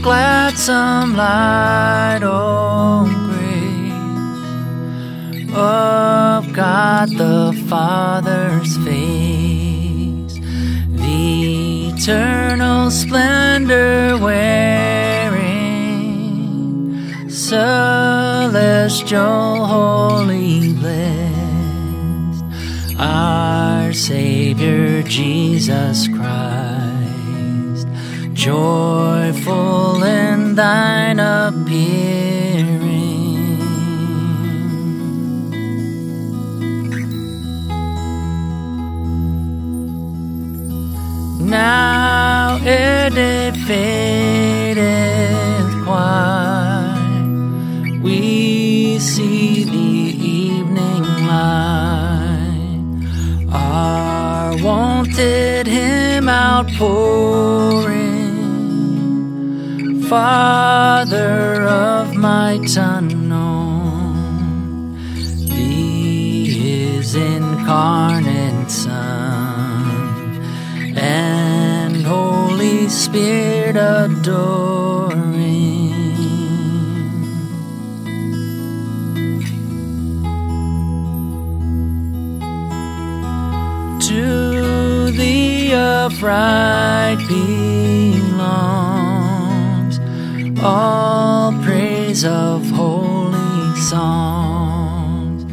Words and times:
gladsome 0.00 1.16
light, 1.16 2.20
oh, 2.22 3.04
grace 3.26 3.52
of 5.54 6.52
God 6.52 7.10
the 7.10 7.52
Father's 7.68 8.76
face, 8.78 10.38
the 10.96 11.88
eternal 11.92 12.90
splendor 12.90 14.16
wearing, 14.18 15.50
celestial, 17.28 18.06
holy, 19.66 20.72
blessed, 20.74 22.44
our 22.98 23.92
Savior 23.92 25.02
Jesus 25.02 26.08
Christ, 26.08 27.01
joyful 28.42 30.02
in 30.02 30.56
thine 30.56 31.20
appearing. 31.20 31.60
Now 41.38 42.58
it 42.64 43.54
fadeth 43.68 44.82
quite. 45.84 46.98
We 48.02 48.98
see 48.98 49.62
the 49.62 49.94
evening 50.40 51.04
light. 51.28 52.82
Our 53.52 54.56
wonted 54.64 55.68
hymn 55.68 56.28
outpouring. 56.28 57.71
Father 60.12 61.66
of 61.66 62.14
my 62.14 62.52
unknown, 62.76 64.12
the 65.48 66.44
his 66.44 67.14
incarnate 67.14 68.70
Son 68.70 70.42
and 70.98 72.04
Holy 72.04 72.90
Spirit 72.90 73.76
adoring. 73.76 75.32
To 84.08 85.10
the 85.10 85.72
upright 85.72 87.16
belongs 87.26 88.11
all 90.62 91.52
praise 91.62 92.24
of 92.24 92.68
holy 92.70 93.76
songs. 93.80 95.44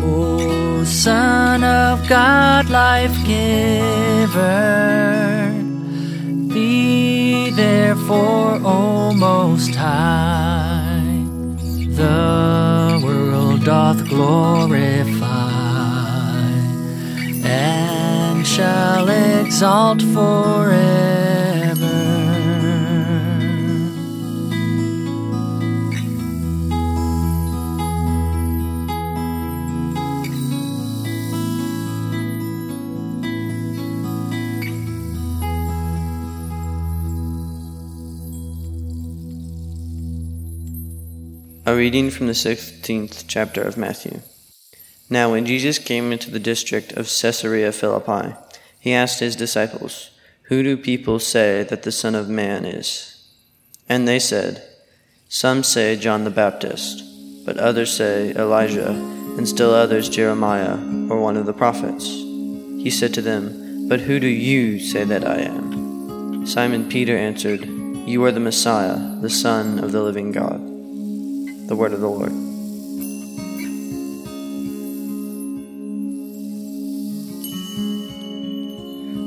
O 0.00 0.84
Son 0.84 1.64
of 1.64 2.08
God, 2.08 2.70
life 2.70 3.14
giver, 3.26 4.32
be 6.52 7.50
therefore, 7.50 8.60
O 8.64 9.12
Most 9.12 9.74
High, 9.74 11.02
the 11.96 13.00
world 13.04 13.64
doth 13.64 14.08
glorify 14.08 15.50
and 17.44 18.46
shall 18.46 19.08
exalt 19.08 20.00
forever. 20.02 20.84
Reading 41.74 42.10
from 42.12 42.28
the 42.28 42.34
16th 42.34 43.24
chapter 43.26 43.60
of 43.60 43.76
Matthew. 43.76 44.20
Now, 45.10 45.32
when 45.32 45.44
Jesus 45.44 45.80
came 45.80 46.12
into 46.12 46.30
the 46.30 46.38
district 46.38 46.92
of 46.92 47.08
Caesarea 47.08 47.72
Philippi, 47.72 48.36
he 48.78 48.92
asked 48.94 49.18
his 49.18 49.34
disciples, 49.34 50.10
Who 50.44 50.62
do 50.62 50.76
people 50.76 51.18
say 51.18 51.64
that 51.64 51.82
the 51.82 51.90
Son 51.90 52.14
of 52.14 52.28
Man 52.28 52.64
is? 52.64 53.28
And 53.88 54.06
they 54.06 54.20
said, 54.20 54.62
Some 55.28 55.64
say 55.64 55.96
John 55.96 56.22
the 56.22 56.30
Baptist, 56.30 57.02
but 57.44 57.58
others 57.58 57.92
say 57.92 58.30
Elijah, 58.36 58.90
and 58.90 59.48
still 59.48 59.74
others 59.74 60.08
Jeremiah, 60.08 60.76
or 61.10 61.20
one 61.20 61.36
of 61.36 61.44
the 61.44 61.52
prophets. 61.52 62.06
He 62.06 62.88
said 62.88 63.12
to 63.14 63.20
them, 63.20 63.88
But 63.88 64.02
who 64.02 64.20
do 64.20 64.28
you 64.28 64.78
say 64.78 65.02
that 65.02 65.26
I 65.26 65.40
am? 65.40 66.46
Simon 66.46 66.88
Peter 66.88 67.16
answered, 67.16 67.66
You 68.06 68.24
are 68.24 68.32
the 68.32 68.38
Messiah, 68.38 69.18
the 69.20 69.28
Son 69.28 69.80
of 69.80 69.90
the 69.90 70.02
living 70.02 70.30
God. 70.30 70.73
The 71.66 71.74
word 71.74 71.92
of 71.92 72.00
the 72.00 72.08
Lord. 72.08 72.30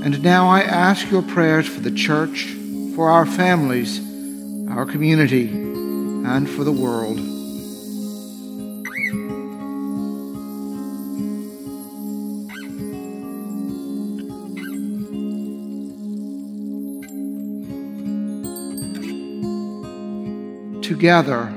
And 0.06 0.24
now 0.24 0.48
I 0.48 0.62
ask 0.62 1.10
your 1.12 1.24
prayers 1.24 1.68
for 1.68 1.82
the 1.82 1.92
church, 1.92 2.46
for 2.96 3.10
our 3.10 3.26
families, 3.26 4.00
our 4.70 4.86
community, 4.86 5.50
and 5.50 6.48
for 6.50 6.64
the 6.64 6.72
world. 6.72 7.18
Together, 20.84 21.57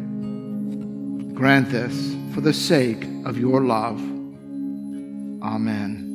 Grant 1.41 1.71
this 1.71 2.15
for 2.35 2.41
the 2.41 2.53
sake 2.53 3.03
of 3.25 3.35
your 3.35 3.61
love. 3.61 3.99
Amen. 5.41 6.10